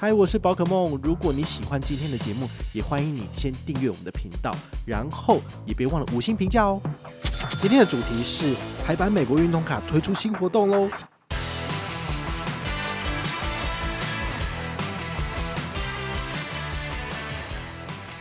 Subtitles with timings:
[0.00, 0.98] 嗨，我是宝可梦。
[1.02, 6.80] 如果你喜欢今天的节目，也欢迎你先订阅我们的频道，然后也别忘了五星评价哦。
[7.60, 8.54] 今天的主题是
[8.84, 10.90] 台版美国运动卡推出新活动喽！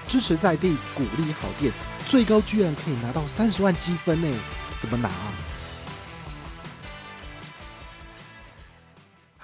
[0.08, 1.74] 支持在地，鼓励好店，
[2.08, 4.28] 最高居然可以拿到三十万积分呢！
[4.80, 5.34] 怎么拿啊？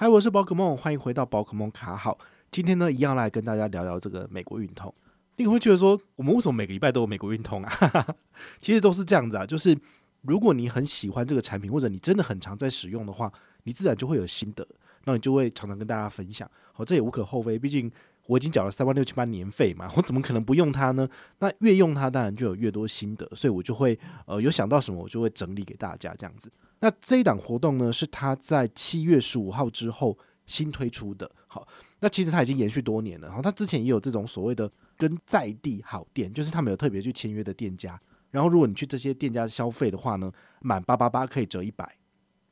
[0.02, 2.18] 嗨，我是宝可梦，欢迎回到宝可梦卡好。
[2.50, 4.96] 今天呢，一样来跟大家聊聊这个美国运通。
[5.36, 7.70] 你会觉得说，我们为什么每个礼拜都有美国运通啊？
[8.62, 9.78] 其实都是这样子啊，就是
[10.22, 13.30] 如果你很喜欢这个产品，或者你真的很常在使用的话，
[13.64, 14.66] 你自然就会有心得，
[15.04, 16.50] 那你就会常常跟大家分享。
[16.72, 17.92] 好，这也无可厚非，毕竟
[18.26, 21.06] 我已经缴了三万六千八年费嘛，我怎么可能不用它呢？
[21.40, 26.50] 那越用它，当然就有越多心得，所以我就会呃有想到什么，我就会整理给大家这样子。
[26.80, 31.30] 那这一档活动呢，是他在七月十五号之后新推出的。
[31.48, 31.68] 好，
[32.00, 33.28] 那其实他已经延续多年了。
[33.28, 38.00] 然后他之前也有这种所谓的跟在地好店，就是他们有特别去签约的店家。
[38.32, 41.98] 然后如果你去这些店家消费的话呢，满八八八可以折一百，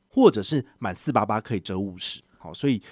[0.08, 2.22] 或者是满四八八可以折五十。
[2.38, 2.82] 好，所以。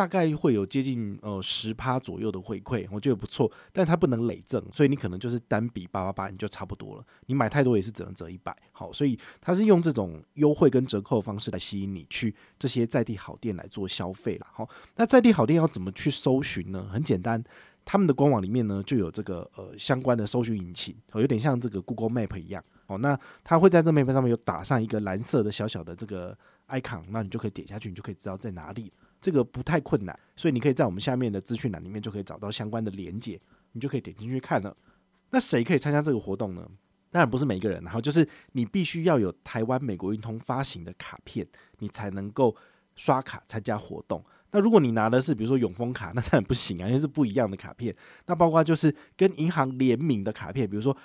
[0.00, 16.88] 大概会有接近呃十趴左右的回馈，我觉得不错，但它不能累赠，所以你可能就是单笔八八八你就差不多了，你买太多也是只能折一百，好，所以它是用这种优惠跟折扣的方式来吸引你去这些在地好店来做消费了，好，那在地好店要怎么去搜寻呢？
[16.90, 17.44] 很简单，
[17.84, 26.34] 他们的官网里面呢就有这个呃相关的搜寻引擎，有点像这个 Google Map 一样，哦，那它会在这 Map 上面有打上一个蓝色的小小的这个
[26.68, 28.90] icon，那你就可以点下去，你就可以知道在哪里。
[29.20, 33.38] 这个不太困难，所以你可以在我们下面的资讯栏里面就可以找到相关的连结，
[33.72, 34.74] 你就可以点进去看了。
[35.30, 36.66] 那谁可以参加这个活动呢？
[37.10, 41.46] 当然不是每一个人，然后就是你必须要有台湾美国运通发行的卡片，
[41.80, 42.56] 你才能够
[42.96, 44.24] 刷卡参加活动。
[44.52, 47.94] 那如果你拿的是比如说永丰卡，那当然不行啊，因为是不一样的卡片。
[48.26, 50.96] 那包括就是跟银行联名的卡片，比如说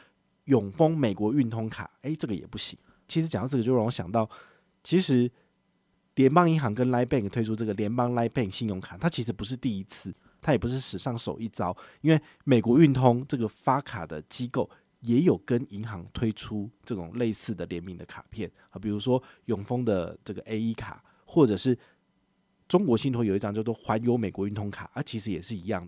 [0.45, 2.79] 永丰美国运通卡，诶，这个也不行。
[3.07, 4.29] 其实讲到这个，就让我想到，
[4.84, 5.29] 其实。
[6.16, 11.76] 联邦银行跟 Line Bank 推出这个联邦 Line Bank 信用卡，它其实不是第一次，它也不是史上首一招。
[12.02, 14.70] 因为美国运通这个发卡的机构
[15.02, 21.78] 也有跟银行推出这种类似的联名的卡片啊，比如说永丰的这个 AE 卡，或者是
[22.68, 25.88] 中国信托有一张叫做环游美国运通卡，啊，其实也是一样。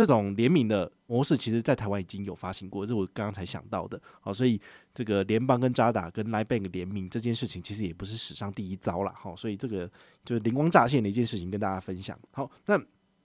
[0.00, 4.00] 这种联名的模式，其实在台湾已经有发行过，这是我刚刚才想到的。
[4.22, 4.58] 好，所以
[4.94, 9.12] 这个联邦跟渣打跟 Line Bank 联名这件事情，其实也不是史上第一遭了。
[9.14, 9.86] 好，所以这个
[10.24, 12.18] 就是灵光乍现的一件事情，跟大家分享。
[12.32, 12.80] 好，那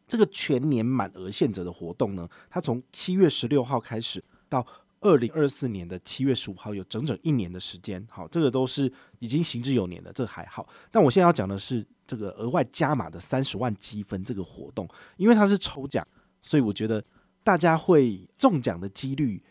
[0.06, 4.66] 这个全年满额现折的活动呢，它从七月十六号开始到
[5.00, 8.06] 二零二四年的七月十五号，有整整一年的时间。
[8.10, 10.68] 好，这个都是已经行之有年的，这个还好。
[10.92, 16.06] 但我现在要讲的是这个额外加码的三十万积分这个活动，因为它是抽奖。
[16.46, 17.04] 所以我觉得
[17.44, 19.42] 大家会中奖的几率，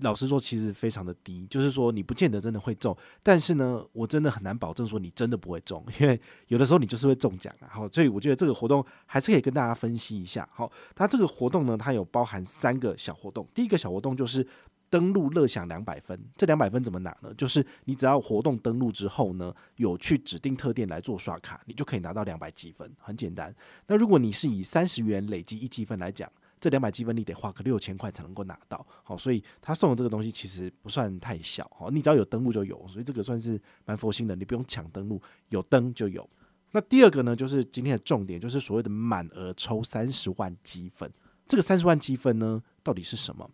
[0.00, 1.46] 老实说其实非常的低。
[1.48, 7.66] 就是说你不见得真的会中，但是呢，我真的很难保证说你真的不会中，因为有的时候你就是会中奖啊。
[7.70, 10.46] 好，所以我觉得这个活动还是可以跟大家分析一下。
[10.52, 13.48] 好，它这个活动呢，它有包含三个小活动。
[13.54, 14.46] 第一个小活动就是
[14.90, 16.18] 登录乐享两百分。
[16.36, 17.32] 这两百分怎么拿呢？
[17.34, 23.54] 就是你只要活动登录之后呢，有去指定特店来做刷卡，你就可以拿到两百积分，很简单。
[23.86, 26.30] 那如果你是以三十元累积一积分来讲，
[26.62, 36.30] 这两百积分你得花个六千块才能够拿到，好，所以他送的这个东西其实不算太小，好，你只要有登录就有，所以这个算是蛮佛心的，你不用抢登录，有登就有。
[36.70, 41.12] 那第二个呢，就是今天的重点，就是所谓的满额抽三十万积分。
[41.48, 43.50] 这个三十万积分呢，到底是什么？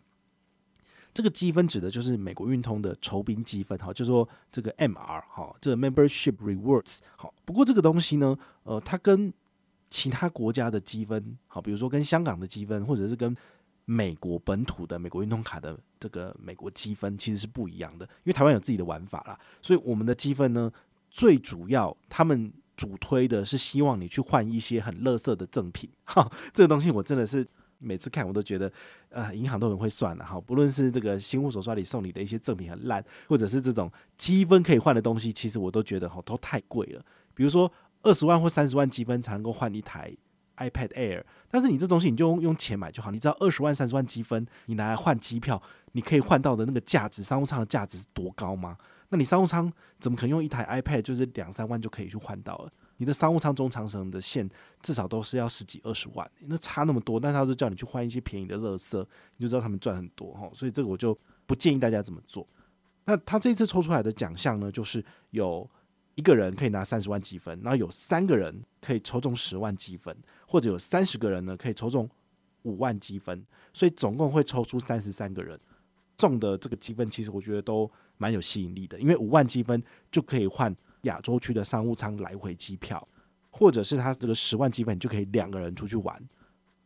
[1.14, 9.32] 这个积分指的就是美国运通的酬宾积分，哈，就是说这个 MR，哈，这个 Membership Rewards，好，不过这个东西呢，呃，它跟
[9.90, 13.34] 其他国家的积分，好，比如说跟香港的积分，或者是跟
[13.84, 18.04] 美国本土的美国运动卡的这个美国积分，其实是不一样的。
[18.04, 20.70] 因为台湾有自己的玩法啦，所以我们的积分呢，
[21.10, 25.88] 最主要他们主推的是希望你去换一些很垃圾的赠品。
[26.04, 27.46] 哈，这个东西我真的是
[27.78, 28.70] 每次看我都觉得，
[29.08, 30.24] 呃，银行都很会算了。
[30.24, 37.02] 哈，不论是这个新户手刷里送你的一些赠品很烂，或者是这种积分可以换的东西，其实我都觉得哈都太贵了。
[37.34, 37.72] 比如说。
[38.02, 40.14] 二十万或三十万积分才能够换一台
[40.56, 43.10] iPad Air，但是你这东西你就用用钱买就好。
[43.10, 45.60] 你知道二十万、三十万积分，你拿来换机票，
[45.92, 48.76] 你可以换到的那个价值，商务舱的价值是多高吗？
[49.10, 52.72] 那你商务舱怎么可能用一台 iPad 就是两三万就可以去换到了？
[52.96, 54.48] 你的商务舱中长程的线
[54.82, 58.98] 至少都是要十几二十万，那差那么多，但是他就叫你去换一些便宜的垃圾，
[59.36, 60.50] 你就知道他们赚很多哈。
[60.52, 61.16] 所以这个我就
[61.46, 62.46] 不建议大家这么做。
[63.04, 65.70] 那他这一次抽出来的奖项呢，就是有。
[66.18, 70.14] 一个人可以拿三十万积分，然后有三个人可以抽中十万积分，
[70.48, 72.10] 或者有三十个人呢可以抽中
[72.62, 75.56] 五万积分，所以总共会抽出三十三个人
[76.16, 79.80] 中的这个积分，其实我觉得都蛮有吸引力的，因为五万积分
[80.10, 83.06] 就可以换亚洲区的商务舱来回机票，
[83.50, 86.20] 或者是他这个十万积分，你就可以两个人出去玩。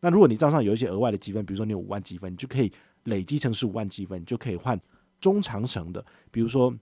[0.01, 2.71] 那如果你账上有一些额外的积分，比如说你有五万积分，你就可以
[3.05, 4.79] 累积成十五万积分，你就可以换
[5.23, 6.77] 中长程的，比如说。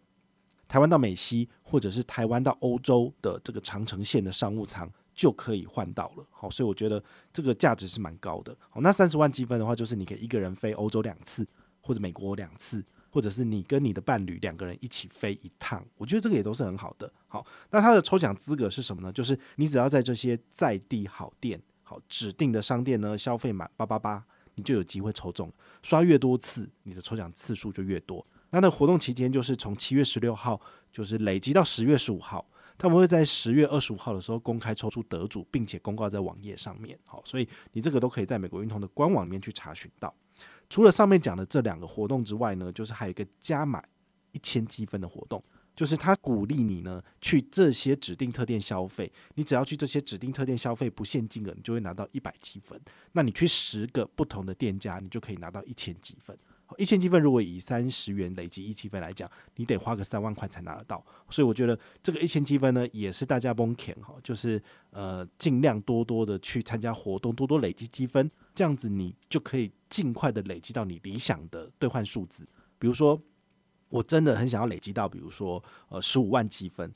[0.70, 6.24] 台湾到美西，或者是台湾到欧洲的这个长城线的商务舱就可以换到了。
[6.30, 7.02] 好，所以我觉得
[7.32, 8.56] 这个价值是蛮高的。
[8.68, 11.44] 好，那三十万积分的话，就是你可以一个人飞欧洲两次，
[11.80, 15.84] 或者美国两次，或者是你跟你的伴侣两个人一起飞一趟。
[15.96, 17.12] 我觉得这个也都是很好的。
[17.26, 19.12] 好，那它的抽奖资格是什么呢？
[19.12, 24.24] 就是你只要在这些在地好店、好指定的商店呢消费满八八八，
[24.54, 25.52] 你就有机会抽中。
[25.82, 28.24] 刷越多次，你的抽奖次数就越多。
[28.50, 30.60] 那那活动期间就是从七月十六号，
[30.92, 32.44] 就是累积到十月十五号，
[32.76, 36.98] 他们会在十月二十五号的时候公开抽出得主，并且公告在网页上面。
[37.04, 40.14] 好，所以你这个都可以在美国运通的官网里面去查询到。
[40.68, 43.82] 除了上面讲的这两个活动之外呢，就是还有一个加码
[44.32, 45.42] 一千积分的活动，
[45.74, 52.80] 就是他鼓励你呢去这些指定特店消费，你只要去这些指定特店消费不限金额，你就会拿到一百积分。
[53.12, 56.36] 那你去十个不同的店家，你就可以拿到一千积分。
[56.78, 61.04] 一千积分，如果以三十元累积一积分来讲，你得花个三万块才拿得到。
[61.28, 72.46] 所以我觉得这个一千积分呢，也是大家蒙恬哈，就是呃尽量多多的去参加活动，多多累积积分，这样子你就可以尽快的累积到你理想的兑换数字。
[72.78, 73.20] 比如说，
[73.88, 76.92] 我真的很想要累积到，比如说呃十五万积分。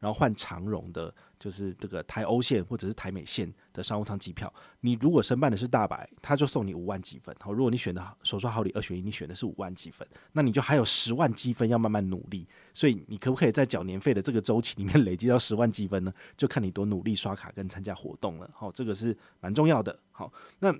[0.00, 4.52] 然后换长荣的，就是这个台欧线或者是台美线的商务舱机票。
[4.80, 7.34] 你如果申办的是大白，他就送你五万积分。
[7.40, 12.46] 好，如果你选的手刷好礼二选一，你选的是五万积分，那你就还有十万积分要慢慢努力。
[12.72, 16.12] 所以你可不可以在缴年费的这个周期里面 累积到十万积分呢？
[16.36, 18.50] 就看你多努力刷卡跟参加活动了。
[18.54, 19.98] 好，这个是蛮重要的。
[20.12, 20.74] 好，那。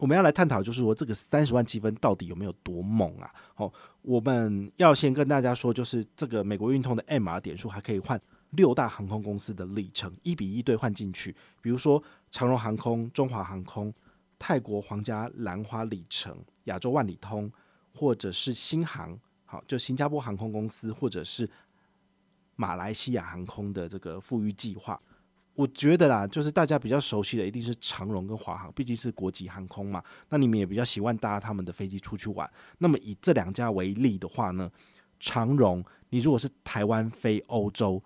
[0.00, 3.30] 我们要来探讨，就是说这个三十万积分到底有没有多猛啊？
[3.54, 3.70] 好，
[4.00, 8.18] 我们要先跟大家说，就是这个美国运通的 MR 点数还可以换
[8.52, 11.36] 六大航空公司的里程，一比一兑换进去。
[11.60, 13.92] 比如说长荣航空、中华航空、
[14.38, 17.52] 泰国皇家兰花里程、亚洲万里通，
[17.94, 21.46] 或者是新航，好，就新加坡航空公司，或者是
[22.56, 24.98] 马来西亚航空的这个富裕计划。
[25.60, 30.02] 我觉得啦，就是大家比较熟悉的一定是长荣跟华航，毕竟是国际航空嘛。
[30.30, 32.50] 那你们也比较习惯搭他们的飞机出去玩。
[32.78, 34.70] 那么以这两家为例的话呢，
[35.18, 38.02] 长荣，你如果是台湾飞欧洲，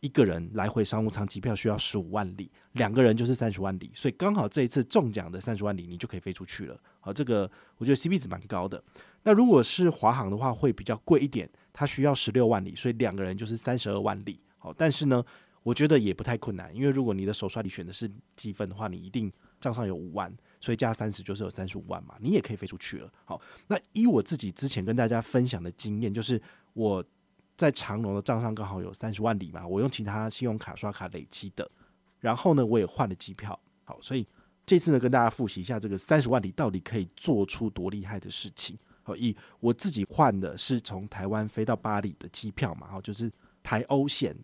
[0.00, 6.80] 一个人来回商务舱机票需要十五万里，两个人就是三十万里，所以刚好这一次中奖的三十万里，你就可以飞出去了。
[7.00, 7.42] 好，这个
[7.76, 8.82] 我觉得 CP 值蛮高的。
[9.24, 14.40] 那如果是华航的话，会比较贵一点，它需要十六万里，所以两个人就是三十二万里。
[14.56, 15.22] 好，但是呢。
[15.64, 20.30] 我觉得也不太困难，因为如果你的手刷里选的是积分的话，你一定账上有五万，
[20.60, 23.10] 所以加三十就是有三十五万嘛，你也可以飞出去了。
[23.24, 26.40] 好，那依我自己之前跟大家分享的经验，就是
[26.74, 27.02] 我
[27.56, 31.68] 在长隆的账上刚好有三十万里嘛，我用其他信用卡刷卡累积的，
[32.20, 33.58] 然后呢，我也换了机票。
[33.84, 34.26] 好，所以
[34.66, 38.78] 这次呢，跟大家复习一下这个三十万里到底可以做出多厉害的事情。
[39.02, 43.32] 好，以我自己换的是从台湾飞到巴黎的机票嘛，好，就是
[43.62, 44.36] 台欧线。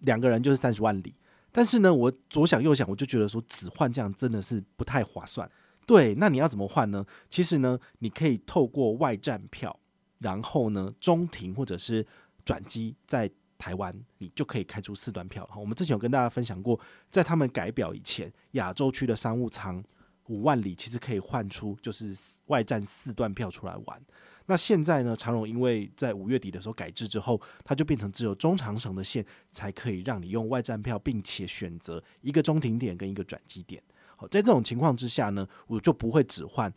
[0.00, 1.14] 两个人就是三十万里，
[1.50, 5.50] 但是呢，我左想右想，我就觉得说只换这样真的是不太划算。
[5.86, 7.04] 对，那你要怎么换呢？
[7.30, 9.78] 其实呢，你可以透过外站票，
[10.18, 12.06] 然后呢中停或者是
[12.44, 15.48] 转机在台湾，你就可以开出四段票。
[15.56, 16.78] 我们之前有跟大家分享过，
[17.10, 19.82] 在他们改表以前，亚洲区的商务舱
[20.26, 22.12] 五万里其实可以换出就是
[22.46, 24.02] 外站四段票出来玩。
[24.48, 25.14] 那现在呢？
[25.16, 33.82] 长荣因为在五月底的时候改制之后，它就变成只有中长程的线才可以让你用外站票，并且选择一个中停点跟一个转机点。
[34.16, 36.72] 好，在这种情况之下呢，我就不会只换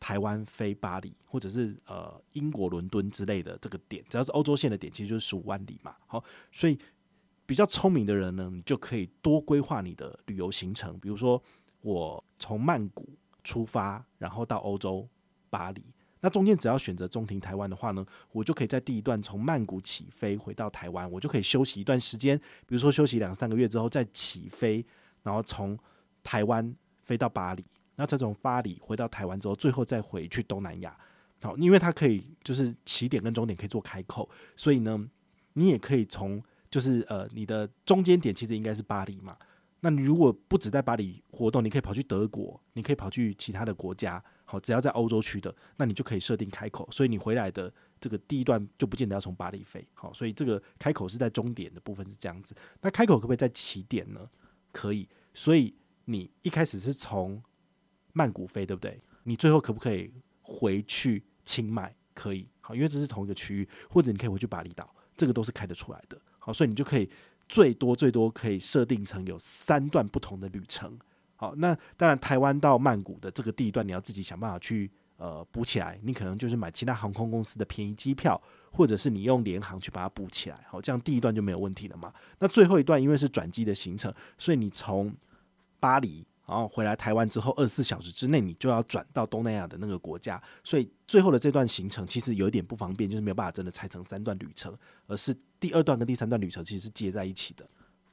[0.00, 5.94] 台湾飞巴黎，或者是呃英国伦敦之类的这个点，只要是欧洲线的点，其实就是十五万里嘛。
[6.08, 6.76] 好，所以
[7.46, 11.40] 比较聪明的人呢，你就可以多规划你的旅游行程，比如说
[11.82, 13.08] 我从曼谷
[13.44, 15.08] 出发，然后到欧洲
[15.48, 15.84] 巴黎。
[16.22, 24.86] 那中间只要选择中停台湾的话呢，我就可以在第一段从曼谷起飞回到台湾，我就可以休息一段时间，比如说休息两三个月之后再起飞，
[25.24, 25.76] 然后从
[26.22, 27.64] 台湾飞到巴黎，
[27.96, 30.96] 那再从巴黎回到台湾之后，最后再回去东南亚。
[31.42, 35.04] 好，因为它可以就是起点跟终点可以做开扣，所以呢，
[35.54, 39.36] 你也可以从就是呃你的中间点其实应该是巴黎嘛，
[39.80, 44.22] 那你如果不只在巴黎活动，你可以跑去德国，你可以跑去其他的国家。
[44.52, 49.82] 好，只要在欧洲区的，那你就可以设定开口，所以你回来的这个第一段就不见得要从巴黎飞。
[49.94, 52.54] 好，所以这个开口是在终点的部分是这样子。
[52.82, 54.28] 那开口可不可以在起点呢？
[54.70, 55.08] 可以。
[55.32, 57.42] 所以你一开始是从
[58.12, 59.00] 曼谷飞，对不对？
[59.22, 61.96] 你最后可不可以回去清迈？
[62.12, 62.46] 可以。
[62.60, 66.20] 好，因为这是同一个区域，或者你可以回去巴厘岛，这个都是开得出来的。
[66.38, 67.08] 好，所以你就可以
[67.48, 70.98] 最多最多可以设定成有三段不同的旅程。
[71.42, 75.98] 好，那当然台湾到曼谷的这个第一段，你要自己想办法去呃补起来。
[76.00, 80.64] 你可能就是买其他航空公司的便宜机票，或者是你用联航去把它补起来。
[80.70, 82.14] 好，这样第一段就没有问题了嘛。
[82.38, 85.12] 那最后一段因为是转机的行程，所以你从
[85.80, 86.24] 巴黎。
[86.44, 97.66] 然后回来台湾之后，二十四小时之内你就要转到东南亚的那个国家，所以最后的这段行程其实有一点不方便，就是没有办法真的拆成三段旅程，而是第二段跟第三段旅程其实是接在一起的。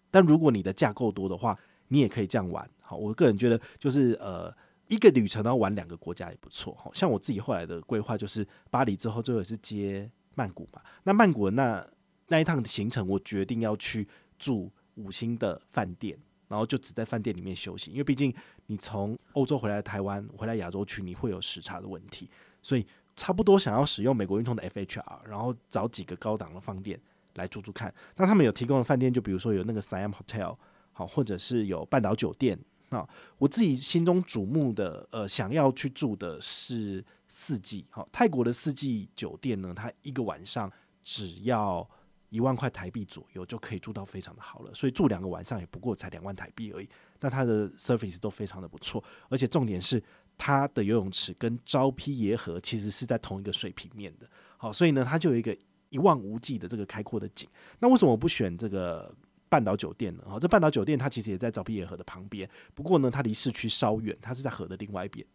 [0.09, 1.57] 但如果你的假够多的话，
[1.89, 2.67] 你也可以这样玩。
[2.81, 4.51] 好，我个人觉得就是呃
[4.87, 6.73] 一个旅程然后玩两个国家也不错。
[6.75, 10.81] 好，像我自己后来的规划就是巴黎之后最后也是接曼谷嘛。
[11.03, 11.85] 那曼谷的那
[12.29, 16.17] 那一趟的行程，我决定要去住五星的饭店。
[16.49, 18.33] 然后就只在饭店里面休息，因为毕竟
[18.65, 22.27] 你从欧洲回来台湾，回来亚洲区，你会有时差的问题，
[22.63, 22.83] 所以
[23.15, 26.99] 差不多想要使用美国运通的 FHR，然后找几个高档的饭店
[27.35, 27.93] 来住住看。
[28.15, 30.57] 那他们有提供的饭店，就比如说有那个 Siam Hotel，
[30.99, 32.59] 好，或者是有半岛酒店。
[32.89, 40.69] 那我自己心中瞩目的，呃，想要去住的是四季，好，泰国的四季酒店呢，它一个晚上
[41.01, 41.89] 只要。
[42.31, 46.87] 一万块台币左右就可以住到非常的好了，所以住两个晚上也不过才两万台币而已。
[47.19, 49.99] 那它的 service 都非常的不错，而且重点是
[50.37, 54.29] 它的游泳池跟昭披耶河其实是在同一个水平面的。
[54.57, 55.57] 好，所以呢，它就有一个
[55.89, 57.49] 一望无际的这个开阔的景。
[57.79, 59.11] 那为什么我不选这个
[59.49, 60.23] 半岛酒店呢？
[60.27, 65.25] 好，这半岛酒店它其实也在昭披耶河的旁边，不过呢，它离市区稍远，它是在河的另外一边。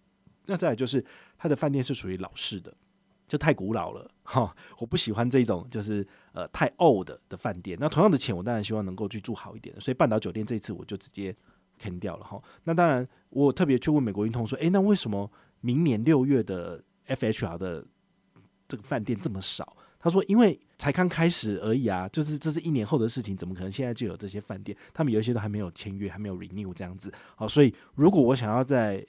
[0.46, 1.04] 那再来就是
[1.36, 2.74] 它的饭店是属于老式的。
[3.26, 7.76] 就太古老了哈，我不喜欢这种就是呃太 old 的饭店。
[7.80, 9.80] 那同样的钱，我当然希望能够去住好一点的。
[9.80, 11.34] 所以半岛酒店这次我就直接
[11.78, 12.40] 坑掉了哈。
[12.64, 15.28] 那当然，我特别去问美国运通说，诶，那为什么
[15.62, 17.86] 明年六月的 FHR 的
[18.68, 19.74] 这个饭店这么少？
[20.04, 24.76] 他说，因为才刚开始而已啊，就是这是一年后的事情，怎么可能现在就有这些饭店？
[24.92, 27.10] 他们有一些都还没有签约，还没有 renew 这样子。
[27.36, 29.02] 好，所以如果我想要在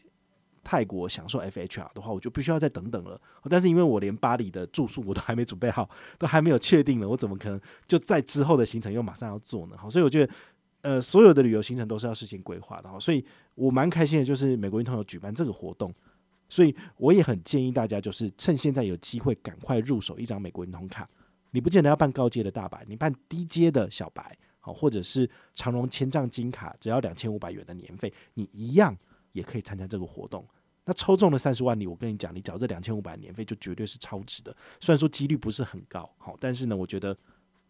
[0.63, 3.19] 泰国享受 FHR 的话，我就必须要再等等了。
[3.49, 9.75] 但是因为我连巴黎的住宿我都还没准备好，都还没有确定了，我怎么可能就在之后的行程又马上要做呢？
[9.77, 10.33] 好，所以我觉得，
[10.81, 12.87] 呃，所有的旅游行程都是要事先规划的。
[12.87, 13.23] 好，所以
[13.55, 15.93] 我蛮开心的，就是美国运通有举办这个活动，
[16.47, 21.09] 所以我也很建议大家，就是趁现在有机会，赶快入手一张美国银通卡。
[21.51, 28.95] 你不见得要办高阶的大白，你办低阶的小白，好，或者是长荣千帐金卡，只要两千五百元的年费，你一样
[29.31, 30.45] 也可以参加这个活动。
[30.83, 34.55] 那抽中了三十万里，我跟你讲，你缴这两千五百年费就绝对是超值的。
[34.79, 37.17] 虽然说几率不是很高，好，但是呢，我觉得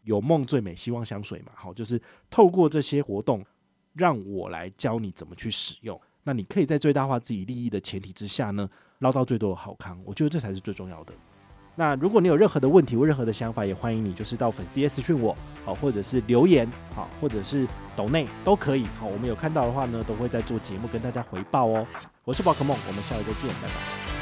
[0.04, 3.46] 有梦最美，希望相随嘛，好，就是透过这些活动，
[3.94, 6.00] 让我来教你怎么去使用。
[6.26, 8.68] 那你可以在最大化自己利益的前提之下呢，
[9.00, 9.98] 捞到最多的好康。
[10.04, 11.14] 我觉得这才是最重要的。
[11.78, 21.86] 那如果你有任何的问题或任何的想法，也欢迎你就是到粉丝页私讯我，好，或者是留言，好，或者是抖内都可以，好，我们有看到的话呢，都会在做节目跟大家回报哦。
[22.24, 24.15] 我是宝可梦，我们下回再见，拜拜。